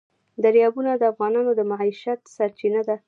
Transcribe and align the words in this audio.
دریابونه 0.43 0.91
د 0.97 1.03
افغانانو 1.11 1.51
د 1.55 1.61
معیشت 1.71 2.21
سرچینه 2.35 2.81
ده. 2.87 2.95